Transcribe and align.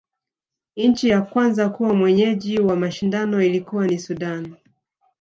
nchi 0.77 1.09
ya 1.09 1.21
kwanza 1.21 1.69
kuwa 1.69 1.93
mwenyeji 1.93 2.59
wa 2.59 2.75
mashindano 2.75 3.43
ilikua 3.43 3.87
ni 3.87 3.99
sudan 3.99 4.55